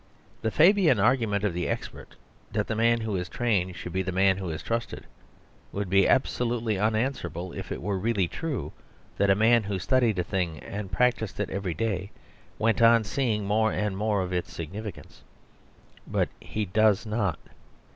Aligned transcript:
The 0.41 0.49
Fabian 0.49 0.99
argument 0.99 1.43
of 1.43 1.53
the 1.53 1.67
expert, 1.67 2.15
that 2.53 2.65
the 2.65 2.75
man 2.75 3.01
who 3.01 3.15
is 3.15 3.29
trained 3.29 3.75
should 3.75 3.93
be 3.93 4.01
the 4.01 4.11
man 4.11 4.37
who 4.37 4.49
is 4.49 4.63
trusted 4.63 5.05
would 5.71 5.91
be 5.91 6.07
absolutely 6.07 6.75
unanswerable 6.79 7.53
if 7.53 7.71
it 7.71 7.83
were 7.83 7.99
really 7.99 8.27
true 8.27 8.71
that 9.19 9.29
a 9.29 9.35
man 9.35 9.61
who 9.65 9.77
studied 9.77 10.17
a 10.17 10.23
thing 10.23 10.57
and 10.61 10.91
practiced 10.91 11.39
it 11.39 11.51
every 11.51 11.75
day 11.75 12.09
went 12.57 12.81
on 12.81 13.03
seeing 13.03 13.45
more 13.45 13.71
and 13.71 13.95
more 13.95 14.23
of 14.23 14.33
its 14.33 14.51
significance. 14.51 15.21
But 16.07 16.29
he 16.39 16.65
does 16.65 17.05
not. 17.05 17.37